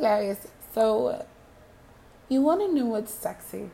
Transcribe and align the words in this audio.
Guys, 0.00 0.46
so 0.74 1.26
you 2.28 2.40
want 2.40 2.60
to 2.60 2.72
know 2.72 2.84
what's 2.84 3.12
sexy? 3.12 3.68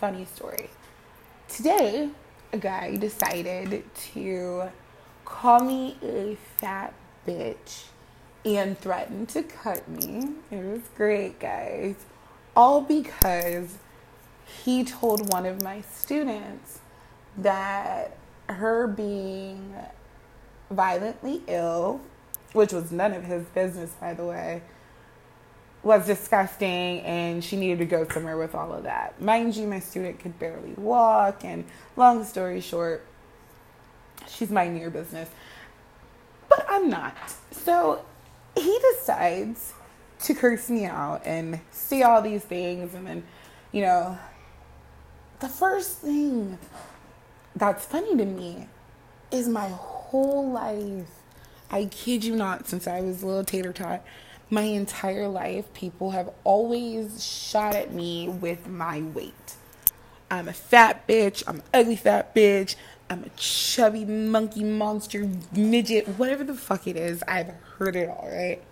Funny 0.00 0.24
story. 0.24 0.70
Today, 1.46 2.08
a 2.52 2.58
guy 2.58 2.96
decided 2.96 3.84
to 4.12 4.70
call 5.24 5.60
me 5.60 5.96
a 6.02 6.36
fat 6.56 6.94
bitch 7.24 7.84
and 8.44 8.76
threatened 8.76 9.28
to 9.28 9.44
cut 9.44 9.88
me. 9.88 10.30
It 10.50 10.64
was 10.64 10.80
great, 10.96 11.38
guys. 11.38 11.94
All 12.56 12.80
because 12.80 13.78
he 14.64 14.82
told 14.82 15.32
one 15.32 15.46
of 15.46 15.62
my 15.62 15.82
students 15.82 16.80
that 17.38 18.16
her 18.48 18.88
being 18.88 19.76
violently 20.72 21.42
ill, 21.46 22.00
which 22.52 22.72
was 22.72 22.90
none 22.90 23.12
of 23.12 23.22
his 23.22 23.44
business, 23.46 23.92
by 24.00 24.12
the 24.12 24.24
way, 24.24 24.62
was 25.84 26.06
disgusting 26.06 27.00
and 27.00 27.44
she 27.44 27.56
needed 27.56 27.78
to 27.78 27.84
go 27.84 28.08
somewhere 28.08 28.38
with 28.38 28.54
all 28.54 28.72
of 28.72 28.84
that. 28.84 29.20
Mind 29.20 29.54
you, 29.54 29.66
my 29.66 29.80
student 29.80 30.18
could 30.18 30.38
barely 30.38 30.72
walk, 30.72 31.44
and 31.44 31.64
long 31.96 32.24
story 32.24 32.60
short, 32.60 33.06
she's 34.26 34.50
minding 34.50 34.82
her 34.82 34.90
business. 34.90 35.28
But 36.48 36.64
I'm 36.68 36.88
not. 36.88 37.14
So 37.50 38.04
he 38.56 38.78
decides 38.92 39.74
to 40.20 40.34
curse 40.34 40.70
me 40.70 40.86
out 40.86 41.22
and 41.26 41.60
say 41.70 42.02
all 42.02 42.22
these 42.22 42.42
things, 42.42 42.94
and 42.94 43.06
then, 43.06 43.24
you 43.70 43.82
know, 43.82 44.18
the 45.40 45.48
first 45.48 45.98
thing 45.98 46.58
that's 47.54 47.84
funny 47.84 48.16
to 48.16 48.24
me 48.24 48.68
is 49.30 49.48
my 49.48 49.68
whole 49.68 50.50
life. 50.50 51.08
I 51.70 51.86
kid 51.86 52.24
you 52.24 52.36
not, 52.36 52.68
since 52.68 52.86
I 52.86 53.00
was 53.02 53.22
a 53.22 53.26
little 53.26 53.44
tater 53.44 53.72
tot 53.72 54.02
my 54.54 54.62
entire 54.62 55.28
life, 55.28 55.70
people 55.74 56.12
have 56.12 56.30
always 56.44 57.22
shot 57.22 57.74
at 57.74 57.92
me 57.92 58.28
with 58.28 58.68
my 58.68 59.02
weight. 59.02 59.56
I'm 60.30 60.48
a 60.48 60.52
fat 60.52 61.06
bitch. 61.06 61.42
I'm 61.46 61.56
an 61.56 61.62
ugly 61.74 61.96
fat 61.96 62.34
bitch. 62.34 62.76
I'm 63.10 63.24
a 63.24 63.28
chubby 63.36 64.04
monkey 64.04 64.64
monster 64.64 65.28
midget, 65.52 66.08
whatever 66.08 66.44
the 66.44 66.54
fuck 66.54 66.86
it 66.86 66.96
is. 66.96 67.22
I've 67.28 67.52
heard 67.78 67.96
it 67.96 68.08
all, 68.08 68.28
right? 68.32 68.62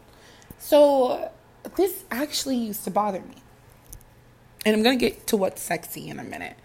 So, 0.58 1.30
this 1.76 2.04
actually 2.10 2.56
used 2.56 2.84
to 2.84 2.90
bother 2.90 3.20
me. 3.20 3.36
And 4.64 4.76
I'm 4.76 4.82
going 4.82 4.98
to 4.98 5.04
get 5.04 5.26
to 5.26 5.36
what's 5.36 5.60
sexy 5.60 6.08
in 6.08 6.18
a 6.18 6.24
minute. 6.24 6.56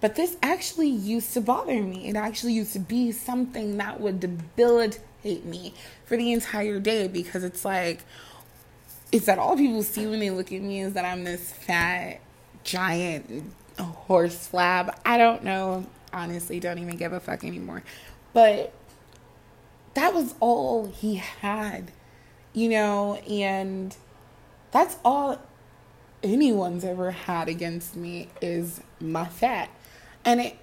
But 0.00 0.14
this 0.14 0.36
actually 0.42 0.90
used 0.90 1.32
to 1.34 1.40
bother 1.40 1.82
me. 1.82 2.08
It 2.08 2.14
actually 2.14 2.52
used 2.52 2.72
to 2.74 2.78
be 2.78 3.10
something 3.10 3.78
that 3.78 4.00
would 4.00 4.20
debilitate 4.20 5.44
me 5.44 5.74
for 6.04 6.16
the 6.16 6.32
entire 6.32 6.78
day 6.78 7.08
because 7.08 7.42
it's 7.42 7.64
like, 7.64 8.04
is 9.10 9.24
that 9.26 9.38
all 9.38 9.56
people 9.56 9.82
see 9.82 10.06
when 10.06 10.20
they 10.20 10.30
look 10.30 10.52
at 10.52 10.60
me 10.60 10.80
is 10.80 10.92
that 10.94 11.04
I'm 11.04 11.24
this 11.24 11.52
fat, 11.52 12.20
giant 12.64 13.52
horse 13.78 14.48
flab. 14.52 14.94
I 15.04 15.16
don't 15.18 15.44
know. 15.44 15.86
Honestly, 16.12 16.60
don't 16.60 16.78
even 16.78 16.96
give 16.96 17.12
a 17.12 17.20
fuck 17.20 17.44
anymore. 17.44 17.82
But 18.32 18.72
that 19.94 20.14
was 20.14 20.34
all 20.40 20.86
he 20.86 21.16
had, 21.16 21.90
you 22.52 22.68
know, 22.68 23.16
and 23.28 23.96
that's 24.70 24.96
all 25.04 25.40
anyone's 26.22 26.84
ever 26.84 27.10
had 27.10 27.48
against 27.48 27.96
me 27.96 28.28
is 28.40 28.80
my 29.00 29.26
fat. 29.26 29.70
And 30.24 30.40
it, 30.40 30.58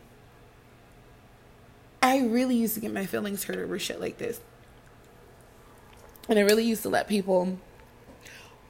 I 2.01 2.19
really 2.19 2.55
used 2.55 2.75
to 2.75 2.79
get 2.79 2.93
my 2.93 3.05
feelings 3.05 3.43
hurt 3.45 3.57
over 3.57 3.79
shit 3.79 3.99
like 3.99 4.17
this. 4.17 4.39
And 6.27 6.39
I 6.39 6.41
really 6.43 6.63
used 6.63 6.83
to 6.83 6.89
let 6.89 7.07
people 7.07 7.57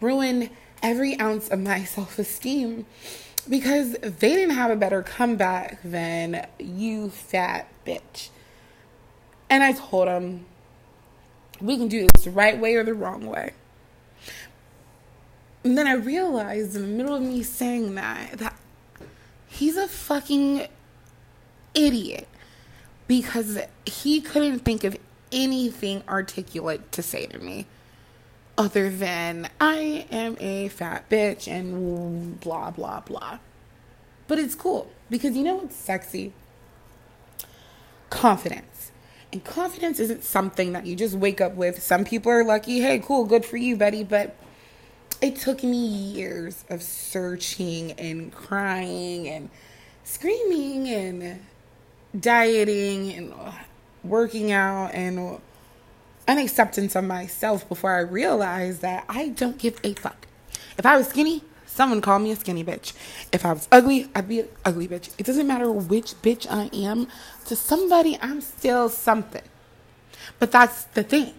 ruin 0.05 0.49
every 0.81 1.19
ounce 1.19 1.49
of 1.49 1.59
my 1.59 1.83
self 1.95 2.19
esteem 2.19 2.85
because 3.49 3.93
they 3.93 4.29
didn't 4.29 4.55
have 4.55 4.71
a 4.71 4.75
better 4.75 5.03
comeback 5.03 5.79
than 5.83 6.47
you 6.59 7.09
fat 7.09 7.67
bitch. 7.85 8.29
And 9.49 9.63
I 9.63 9.73
told 9.73 10.07
them, 10.07 10.45
we 11.61 11.77
can 11.77 11.87
do 11.87 12.07
this 12.07 12.25
the 12.25 12.31
right 12.31 12.59
way 12.59 12.75
or 12.75 12.83
the 12.83 12.93
wrong 12.93 13.25
way. 13.25 13.53
And 15.63 15.77
then 15.77 15.87
I 15.87 15.93
realized 15.93 16.75
in 16.75 16.81
the 16.81 16.87
middle 16.87 17.15
of 17.15 17.21
me 17.21 17.43
saying 17.43 17.95
that, 17.95 18.37
that 18.39 18.59
he's 19.47 19.77
a 19.77 19.87
fucking 19.87 20.67
idiot 21.73 22.27
because 23.07 23.59
he 23.85 24.21
couldn't 24.21 24.59
think 24.59 24.83
of 24.83 24.97
anything 25.31 26.03
articulate 26.07 26.91
to 26.91 27.01
say 27.01 27.25
to 27.27 27.39
me 27.39 27.65
other 28.57 28.89
than 28.89 29.49
I 29.59 30.07
am 30.11 30.37
a 30.39 30.69
fat 30.69 31.09
bitch 31.09 31.47
and 31.47 32.39
blah, 32.39 32.71
blah, 32.71 33.01
blah. 33.01 33.39
But 34.27 34.39
it's 34.39 34.55
cool 34.55 34.91
because 35.09 35.35
you 35.35 35.43
know 35.43 35.55
what's 35.55 35.75
sexy? 35.75 36.33
Confidence. 38.09 38.91
And 39.31 39.43
confidence 39.43 39.99
isn't 39.99 40.23
something 40.23 40.71
that 40.73 40.85
you 40.85 40.95
just 40.95 41.15
wake 41.15 41.41
up 41.41 41.55
with. 41.55 41.83
Some 41.83 42.05
people 42.05 42.31
are 42.31 42.43
lucky, 42.43 42.79
hey, 42.79 42.99
cool, 42.99 43.25
good 43.25 43.43
for 43.43 43.57
you, 43.57 43.75
buddy. 43.75 44.03
But 44.03 44.35
it 45.21 45.35
took 45.35 45.63
me 45.63 45.77
years 45.77 46.63
of 46.69 46.81
searching 46.81 47.91
and 47.93 48.31
crying 48.31 49.27
and 49.27 49.49
screaming 50.03 50.87
and 50.87 51.41
dieting 52.17 53.11
and 53.11 53.33
working 54.03 54.51
out 54.51 54.91
and 54.93 55.39
unacceptance 56.27 56.95
of 56.95 57.03
myself 57.03 57.67
before 57.67 57.95
I 57.95 57.99
realized 58.01 58.81
that 58.81 59.05
I 59.07 59.29
don't 59.29 59.57
give 59.57 59.79
a 59.83 59.93
fuck. 59.93 60.27
If 60.77 60.85
I 60.85 60.97
was 60.97 61.07
skinny, 61.07 61.43
someone 61.65 62.01
call 62.01 62.19
me 62.19 62.31
a 62.31 62.35
skinny 62.35 62.63
bitch. 62.63 62.93
If 63.31 63.45
I 63.45 63.53
was 63.53 63.67
ugly, 63.71 64.09
I'd 64.15 64.27
be 64.27 64.41
an 64.41 64.47
ugly 64.63 64.87
bitch. 64.87 65.09
It 65.17 65.25
doesn't 65.25 65.47
matter 65.47 65.71
which 65.71 66.13
bitch 66.21 66.47
I 66.49 66.69
am. 66.75 67.07
To 67.45 67.55
somebody, 67.55 68.17
I'm 68.21 68.41
still 68.41 68.89
something. 68.89 69.43
But 70.39 70.51
that's 70.51 70.85
the 70.85 71.03
thing. 71.03 71.33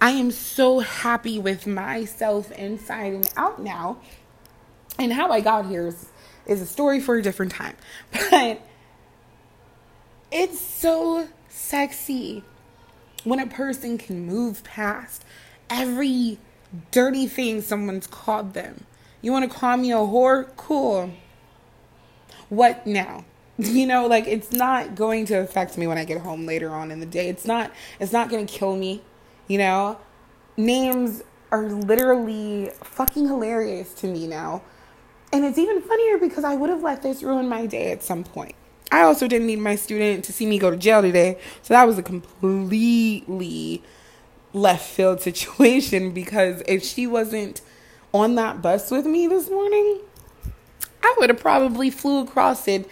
I 0.00 0.10
am 0.10 0.30
so 0.30 0.80
happy 0.80 1.38
with 1.38 1.66
myself 1.66 2.50
inside 2.52 3.12
and 3.12 3.32
out 3.36 3.62
now. 3.62 3.98
And 4.98 5.12
how 5.12 5.30
I 5.30 5.40
got 5.40 5.66
here 5.66 5.86
is, 5.86 6.08
is 6.46 6.60
a 6.60 6.66
story 6.66 7.00
for 7.00 7.16
a 7.16 7.22
different 7.22 7.52
time. 7.52 7.76
But 8.30 8.60
it's 10.30 10.60
so 10.60 11.28
sexy 11.50 12.42
when 13.24 13.38
a 13.38 13.46
person 13.46 13.98
can 13.98 14.26
move 14.26 14.64
past 14.64 15.24
every 15.70 16.38
dirty 16.90 17.26
thing 17.26 17.60
someone's 17.60 18.06
called 18.06 18.54
them. 18.54 18.84
You 19.20 19.32
want 19.32 19.50
to 19.50 19.58
call 19.58 19.76
me 19.76 19.92
a 19.92 19.96
whore? 19.96 20.48
Cool. 20.56 21.12
What 22.48 22.86
now? 22.86 23.24
You 23.58 23.86
know, 23.86 24.06
like 24.06 24.26
it's 24.26 24.50
not 24.50 24.94
going 24.94 25.26
to 25.26 25.34
affect 25.34 25.76
me 25.76 25.86
when 25.86 25.98
I 25.98 26.04
get 26.04 26.22
home 26.22 26.46
later 26.46 26.70
on 26.70 26.90
in 26.90 27.00
the 27.00 27.06
day. 27.06 27.28
It's 27.28 27.44
not 27.44 27.70
it's 28.00 28.10
not 28.10 28.30
going 28.30 28.44
to 28.44 28.52
kill 28.52 28.76
me, 28.76 29.02
you 29.46 29.58
know? 29.58 29.98
Names 30.56 31.22
are 31.52 31.68
literally 31.68 32.70
fucking 32.82 33.26
hilarious 33.26 33.92
to 33.94 34.06
me 34.06 34.26
now. 34.26 34.62
And 35.32 35.44
it's 35.44 35.58
even 35.58 35.82
funnier 35.82 36.18
because 36.18 36.44
I 36.44 36.56
would 36.56 36.70
have 36.70 36.82
let 36.82 37.02
this 37.02 37.22
ruin 37.22 37.48
my 37.48 37.66
day 37.66 37.92
at 37.92 38.02
some 38.02 38.24
point. 38.24 38.54
I 38.92 39.02
also 39.02 39.26
didn't 39.26 39.46
need 39.46 39.58
my 39.58 39.74
student 39.74 40.22
to 40.26 40.34
see 40.34 40.44
me 40.44 40.58
go 40.58 40.70
to 40.70 40.76
jail 40.76 41.00
today. 41.00 41.38
So 41.62 41.72
that 41.72 41.86
was 41.86 41.96
a 41.96 42.02
completely 42.02 43.82
left 44.52 44.86
field 44.86 45.20
situation 45.22 46.12
because 46.12 46.62
if 46.68 46.84
she 46.84 47.06
wasn't 47.06 47.62
on 48.12 48.34
that 48.34 48.60
bus 48.60 48.90
with 48.90 49.06
me 49.06 49.26
this 49.26 49.48
morning, 49.48 50.00
I 51.02 51.16
would 51.18 51.30
have 51.30 51.40
probably 51.40 51.90
flew 51.90 52.22
across 52.22 52.68
it 52.68 52.88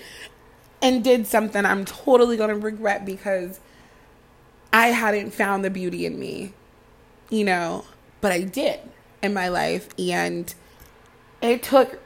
and 0.81 1.05
did 1.05 1.27
something 1.27 1.66
I'm 1.66 1.84
totally 1.84 2.39
going 2.39 2.49
to 2.49 2.56
regret 2.56 3.05
because 3.05 3.60
I 4.72 4.89
hadn't 4.89 5.33
found 5.34 5.65
the 5.65 5.71
beauty 5.71 6.06
in 6.06 6.19
me, 6.19 6.55
you 7.28 7.44
know, 7.44 7.84
but 8.22 8.33
I 8.33 8.41
did 8.41 8.81
in 9.22 9.34
my 9.34 9.49
life 9.49 9.91
and 9.98 10.53
it 11.42 11.63
took 11.63 12.01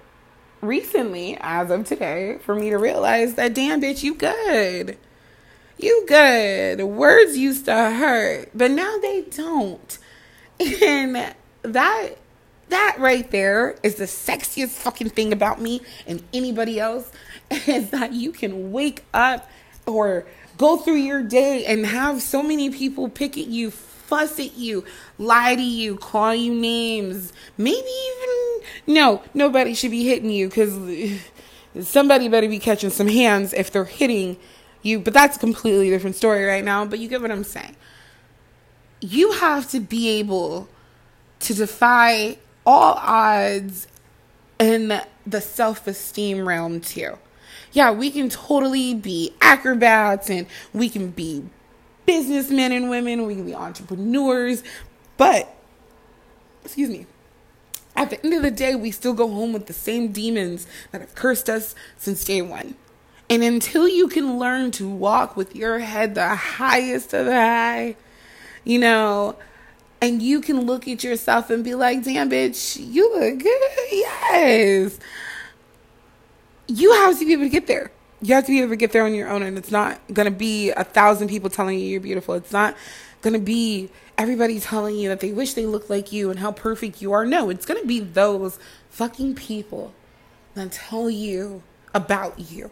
recently, 0.66 1.36
as 1.40 1.70
of 1.70 1.86
today, 1.86 2.38
for 2.42 2.54
me 2.54 2.70
to 2.70 2.78
realize 2.78 3.34
that 3.34 3.54
damn 3.54 3.80
bitch, 3.80 4.02
you 4.02 4.14
good. 4.14 4.96
You 5.78 6.04
good. 6.06 6.82
Words 6.82 7.36
used 7.36 7.66
to 7.66 7.74
hurt, 7.74 8.50
but 8.54 8.70
now 8.70 8.98
they 8.98 9.22
don't. 9.22 9.98
And 10.82 11.34
that 11.62 12.16
that 12.68 12.96
right 12.98 13.30
there 13.30 13.76
is 13.82 13.96
the 13.96 14.04
sexiest 14.04 14.70
fucking 14.70 15.10
thing 15.10 15.32
about 15.32 15.60
me 15.60 15.80
and 16.06 16.22
anybody 16.32 16.80
else 16.80 17.10
is 17.50 17.90
that 17.90 18.12
you 18.12 18.32
can 18.32 18.72
wake 18.72 19.04
up 19.12 19.50
or 19.86 20.24
go 20.56 20.76
through 20.76 20.96
your 20.96 21.22
day 21.22 21.64
and 21.66 21.84
have 21.86 22.22
so 22.22 22.42
many 22.42 22.70
people 22.70 23.08
pick 23.08 23.36
at 23.36 23.46
you 23.48 23.70
fuss 24.06 24.38
at 24.38 24.56
you, 24.56 24.84
lie 25.18 25.54
to 25.54 25.62
you, 25.62 25.96
call 25.96 26.34
you 26.34 26.54
names, 26.54 27.32
maybe 27.56 27.76
even 27.76 28.44
no, 28.86 29.22
nobody 29.32 29.74
should 29.74 29.90
be 29.90 30.04
hitting 30.04 30.30
you 30.30 30.48
because 30.48 31.20
somebody 31.80 32.28
better 32.28 32.48
be 32.48 32.58
catching 32.58 32.90
some 32.90 33.08
hands 33.08 33.52
if 33.52 33.70
they're 33.70 33.84
hitting 33.84 34.36
you. 34.82 35.00
But 35.00 35.14
that's 35.14 35.36
a 35.36 35.40
completely 35.40 35.90
different 35.90 36.16
story 36.16 36.44
right 36.44 36.64
now. 36.64 36.84
But 36.84 36.98
you 36.98 37.08
get 37.08 37.22
what 37.22 37.30
I'm 37.30 37.44
saying. 37.44 37.76
You 39.00 39.32
have 39.32 39.70
to 39.70 39.80
be 39.80 40.08
able 40.18 40.68
to 41.40 41.54
defy 41.54 42.38
all 42.64 42.94
odds 42.94 43.86
in 44.58 45.00
the 45.26 45.40
self 45.40 45.86
esteem 45.86 46.46
realm, 46.46 46.80
too. 46.80 47.18
Yeah, 47.72 47.90
we 47.90 48.10
can 48.10 48.28
totally 48.28 48.94
be 48.94 49.34
acrobats 49.40 50.30
and 50.30 50.46
we 50.72 50.88
can 50.88 51.10
be 51.10 51.44
businessmen 52.06 52.72
and 52.72 52.90
women, 52.90 53.26
we 53.26 53.34
can 53.34 53.46
be 53.46 53.54
entrepreneurs, 53.54 54.62
but, 55.16 55.54
excuse 56.64 56.90
me, 56.90 57.06
at 57.96 58.10
the 58.10 58.24
end 58.24 58.34
of 58.34 58.42
the 58.42 58.50
day, 58.50 58.74
we 58.74 58.90
still 58.90 59.12
go 59.12 59.28
home 59.28 59.52
with 59.52 59.66
the 59.66 59.72
same 59.72 60.12
demons 60.12 60.66
that 60.90 61.00
have 61.00 61.14
cursed 61.14 61.48
us 61.48 61.74
since 61.96 62.24
day 62.24 62.42
one. 62.42 62.74
And 63.30 63.42
until 63.42 63.88
you 63.88 64.08
can 64.08 64.38
learn 64.38 64.70
to 64.72 64.88
walk 64.88 65.36
with 65.36 65.56
your 65.56 65.78
head 65.78 66.14
the 66.14 66.34
highest 66.34 67.14
of 67.14 67.26
the 67.26 67.34
high, 67.34 67.96
you 68.64 68.78
know, 68.78 69.36
and 70.00 70.20
you 70.20 70.40
can 70.40 70.62
look 70.62 70.86
at 70.86 71.02
yourself 71.02 71.48
and 71.50 71.64
be 71.64 71.74
like, 71.74 72.04
damn, 72.04 72.28
bitch, 72.28 72.78
you 72.92 73.10
look 73.14 73.38
good. 73.38 73.62
Yes. 73.92 74.98
You 76.66 76.92
have 76.92 77.18
to 77.18 77.24
be 77.24 77.32
able 77.32 77.44
to 77.44 77.48
get 77.48 77.66
there. 77.66 77.90
You 78.24 78.34
have 78.34 78.46
to 78.46 78.52
be 78.52 78.60
able 78.60 78.70
to 78.70 78.76
get 78.76 78.92
there 78.92 79.04
on 79.04 79.14
your 79.14 79.28
own. 79.28 79.42
And 79.42 79.58
it's 79.58 79.70
not 79.70 80.00
to 80.24 80.30
be 80.30 80.70
a 80.70 80.82
thousand 80.82 81.28
people 81.28 81.50
telling 81.50 81.78
you 81.78 81.84
you're 81.84 82.00
beautiful. 82.00 82.34
It's 82.34 82.52
not 82.52 82.74
to 83.34 83.38
be 83.38 83.90
everybody 84.16 84.58
telling 84.60 84.96
you 84.96 85.10
that 85.10 85.20
they 85.20 85.30
wish 85.30 85.52
they 85.52 85.66
looked 85.66 85.90
like 85.90 86.10
you 86.10 86.30
and 86.30 86.38
how 86.38 86.50
perfect 86.50 87.02
you 87.02 87.12
are. 87.12 87.26
No, 87.26 87.50
it's 87.50 87.66
to 87.80 87.86
be 87.86 88.00
those 88.00 88.58
fucking 88.88 89.34
people 89.34 89.92
that 90.54 90.72
tell 90.72 91.10
you 91.10 91.62
about 91.92 92.38
you. 92.38 92.70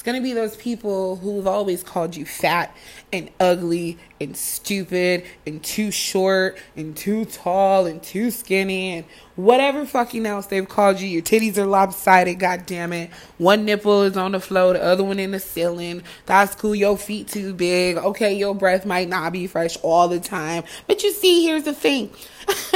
It's 0.00 0.06
going 0.06 0.16
to 0.16 0.22
be 0.22 0.32
those 0.32 0.56
people 0.56 1.16
who've 1.16 1.46
always 1.46 1.82
called 1.82 2.16
you 2.16 2.24
fat 2.24 2.74
and 3.12 3.28
ugly 3.38 3.98
and 4.18 4.34
stupid 4.34 5.24
and 5.46 5.62
too 5.62 5.90
short 5.90 6.56
and 6.74 6.96
too 6.96 7.26
tall 7.26 7.84
and 7.84 8.02
too 8.02 8.30
skinny 8.30 8.96
and 8.96 9.04
whatever 9.36 9.84
fucking 9.84 10.24
else 10.24 10.46
they've 10.46 10.66
called 10.66 11.00
you. 11.00 11.06
Your 11.06 11.20
titties 11.20 11.58
are 11.58 11.66
lopsided, 11.66 12.38
god 12.38 12.64
damn 12.64 12.94
it. 12.94 13.10
One 13.36 13.66
nipple 13.66 14.04
is 14.04 14.16
on 14.16 14.32
the 14.32 14.40
floor, 14.40 14.72
the 14.72 14.82
other 14.82 15.04
one 15.04 15.18
in 15.18 15.32
the 15.32 15.38
ceiling. 15.38 16.02
That's 16.24 16.54
cool. 16.54 16.74
Your 16.74 16.96
feet 16.96 17.28
too 17.28 17.52
big. 17.52 17.98
Okay, 17.98 18.32
your 18.32 18.54
breath 18.54 18.86
might 18.86 19.10
not 19.10 19.34
be 19.34 19.46
fresh 19.48 19.76
all 19.82 20.08
the 20.08 20.18
time. 20.18 20.64
But 20.86 21.02
you 21.02 21.12
see, 21.12 21.44
here's 21.44 21.64
the 21.64 21.74
thing. 21.74 22.08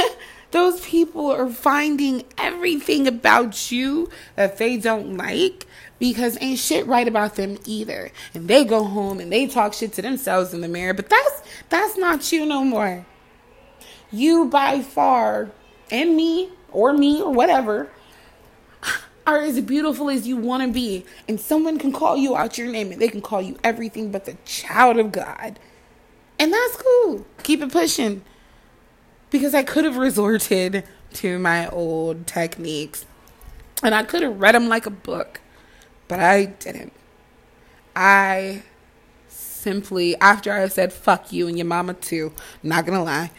Those 0.51 0.81
people 0.81 1.31
are 1.31 1.49
finding 1.49 2.23
everything 2.37 3.07
about 3.07 3.71
you 3.71 4.09
that 4.35 4.57
they 4.57 4.77
don't 4.77 5.17
like 5.17 5.65
because 5.99 6.37
ain't 6.41 6.59
shit 6.59 6.85
right 6.87 7.07
about 7.07 7.35
them 7.35 7.57
either. 7.65 8.11
And 8.33 8.47
they 8.47 8.63
go 8.63 8.83
home 8.83 9.19
and 9.19 9.31
they 9.31 9.47
talk 9.47 9.73
shit 9.73 9.93
to 9.93 10.01
themselves 10.01 10.53
in 10.53 10.61
the 10.61 10.67
mirror, 10.67 10.93
but 10.93 11.09
that's 11.09 11.43
that's 11.69 11.97
not 11.97 12.31
you 12.31 12.45
no 12.45 12.63
more. 12.63 13.05
You 14.11 14.45
by 14.45 14.81
far 14.81 15.51
and 15.91 16.15
me 16.15 16.49
or 16.71 16.93
me 16.93 17.21
or 17.21 17.33
whatever 17.33 17.89
are 19.27 19.41
as 19.41 19.59
beautiful 19.61 20.09
as 20.09 20.27
you 20.27 20.37
want 20.37 20.63
to 20.63 20.71
be. 20.71 21.05
And 21.27 21.39
someone 21.39 21.79
can 21.79 21.91
call 21.91 22.17
you 22.17 22.35
out 22.35 22.57
your 22.57 22.67
name 22.67 22.91
and 22.91 23.01
they 23.01 23.07
can 23.07 23.21
call 23.21 23.41
you 23.41 23.57
everything 23.63 24.11
but 24.11 24.25
the 24.25 24.37
child 24.45 24.97
of 24.97 25.11
God. 25.11 25.59
And 26.37 26.53
that's 26.53 26.77
cool. 26.77 27.25
Keep 27.43 27.61
it 27.61 27.71
pushing. 27.71 28.23
Because 29.29 29.53
I 29.53 29.63
could 29.63 29.85
have 29.85 29.97
resorted 29.97 30.83
to 31.15 31.39
my 31.39 31.67
old 31.69 32.27
techniques 32.27 33.05
and 33.83 33.93
I 33.93 34.03
could 34.03 34.21
have 34.21 34.39
read 34.39 34.55
them 34.55 34.67
like 34.67 34.85
a 34.85 34.91
book. 34.91 35.41
But 36.07 36.19
I 36.19 36.45
didn't. 36.45 36.93
I 37.95 38.63
simply, 39.27 40.15
after 40.19 40.51
I 40.51 40.67
said 40.67 40.93
fuck 40.93 41.31
you 41.31 41.47
and 41.47 41.57
your 41.57 41.65
mama 41.65 41.95
too, 41.95 42.33
not 42.61 42.85
gonna 42.85 43.03
lie, 43.03 43.31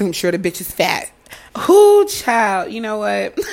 I'm 0.00 0.12
sure 0.12 0.30
the 0.30 0.38
bitch 0.38 0.60
is 0.60 0.70
fat. 0.70 1.10
Who 1.58 2.06
child? 2.06 2.72
You 2.72 2.80
know 2.80 2.98
what? 2.98 3.38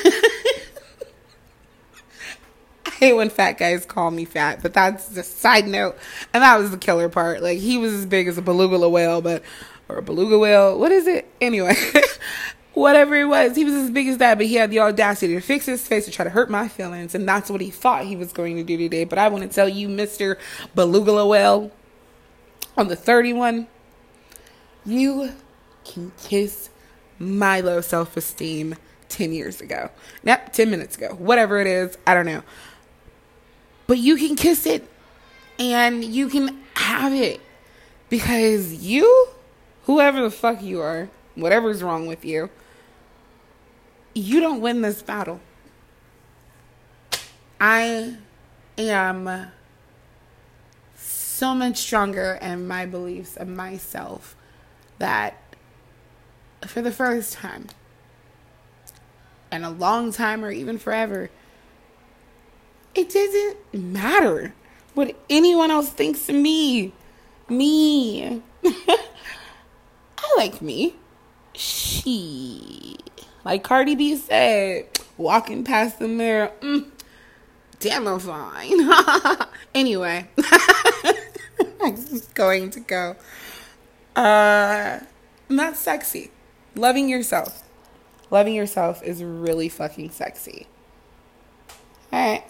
I 2.86 2.90
hate 3.06 3.14
when 3.14 3.30
fat 3.30 3.58
guys 3.58 3.86
call 3.86 4.12
me 4.12 4.26
fat, 4.26 4.62
but 4.62 4.74
that's 4.74 5.08
the 5.08 5.24
side 5.24 5.68
note. 5.68 5.98
And 6.34 6.44
that 6.44 6.58
was 6.58 6.72
the 6.72 6.78
killer 6.78 7.10
part. 7.10 7.42
Like 7.42 7.60
he 7.60 7.78
was 7.78 7.94
as 7.94 8.06
big 8.06 8.28
as 8.28 8.38
a 8.38 8.42
beluga 8.42 8.88
whale, 8.88 9.22
but 9.22 9.44
or 9.92 10.00
a 10.00 10.02
beluga 10.02 10.38
whale. 10.38 10.78
What 10.80 10.92
is 10.92 11.08
it? 11.08 11.28
Anyway, 11.42 11.76
whatever 12.74 13.16
it 13.16 13.26
was. 13.26 13.56
He 13.56 13.66
was 13.66 13.74
as 13.74 13.92
big 13.92 14.08
as 14.08 14.18
that, 14.20 14.38
but 14.38 14.48
he 14.48 14.56
had 14.56 14.72
the 14.72 14.80
audacity 14.80 15.34
to 15.34 15.42
fix 15.42 15.66
his 15.66 15.86
face 15.88 16.06
to 16.06 16.12
try 16.12 16.24
to 16.24 16.30
hurt 16.30 16.50
my 16.50 16.68
feelings, 16.68 17.14
and 17.14 17.28
that's 17.28 17.50
what 17.50 17.62
he 17.62 17.70
thought 17.70 18.06
he 18.06 18.16
was 18.16 18.32
going 18.32 18.56
to 18.56 18.64
do 18.64 18.78
today. 18.78 19.04
But 19.04 19.20
I 19.20 19.28
want 19.28 19.44
to 19.44 19.50
tell 19.50 19.68
you, 19.68 19.90
Mister 19.90 20.38
Beluga 20.76 21.26
whale, 21.26 21.72
on 22.78 22.88
the 22.88 22.96
thirty-one, 22.96 23.68
you 24.86 25.32
can 25.84 26.12
kiss 26.24 26.70
my 27.20 27.60
low 27.60 27.82
self-esteem 27.82 28.76
ten 29.10 29.34
years 29.34 29.62
ago, 29.62 29.90
not 30.24 30.54
ten 30.54 30.72
minutes 30.72 30.98
ago, 30.98 31.16
whatever 31.16 31.60
it 31.60 31.68
is. 31.68 31.98
I 32.08 32.14
don't 32.14 32.26
know, 32.26 32.44
but 33.88 33.98
you 33.98 34.16
can 34.16 34.36
kiss 34.36 34.66
it, 34.66 34.88
and 35.60 36.04
you 36.04 36.30
can 36.30 36.60
have 36.76 37.14
it 37.14 37.42
because 38.12 38.74
you, 38.74 39.30
whoever 39.84 40.22
the 40.22 40.32
fuck 40.32 40.62
you 40.62 40.82
are 40.82 41.10
whatever's 41.36 41.82
wrong 41.84 42.08
with 42.08 42.26
you, 42.26 42.50
you 44.14 44.40
don't 44.40 44.62
win 44.62 44.82
this 44.82 45.02
battle. 45.02 45.40
I 47.60 48.18
am 48.78 49.52
so 50.96 51.54
much 51.54 51.78
stronger 51.78 52.38
in 52.42 52.68
my 52.68 52.86
beliefs 52.86 53.38
of 53.38 53.48
myself 53.48 54.36
that 55.00 55.38
for 56.66 56.82
the 56.82 56.92
first 56.92 57.34
time 57.34 57.68
and 59.52 59.66
a 59.66 59.70
long 59.70 60.12
time 60.12 60.44
or 60.44 60.52
even 60.52 60.78
forever, 60.78 61.30
it 62.94 63.10
doesn't 63.10 63.74
matter 63.74 64.54
what 64.94 65.16
anyone 65.30 65.72
else 65.72 65.90
thinks 65.90 66.28
of 66.30 66.36
me. 66.36 66.94
Me. 67.48 68.42
Like 70.38 70.62
me. 70.62 70.96
She. 71.54 72.98
Like 73.44 73.64
Cardi 73.64 73.96
B 73.96 74.16
said, 74.16 74.88
walking 75.18 75.64
past 75.64 76.00
the 76.00 76.08
mirror, 76.08 76.52
mm, 76.62 76.90
damn, 77.80 78.08
I'm 78.08 78.20
fine. 78.20 78.90
anyway, 79.76 80.28
I'm 81.82 81.96
just 81.96 82.34
going 82.36 82.70
to 82.72 82.80
go. 82.80 83.16
Uh, 84.16 85.00
not 85.50 85.76
sexy. 85.76 86.32
Loving 86.76 87.10
yourself. 87.10 87.64
Loving 88.30 88.54
yourself 88.54 89.04
is 89.04 89.24
really 89.24 89.70
fucking 89.70 90.12
sexy. 90.12 90.68
All 92.14 92.32
right. 92.32 92.44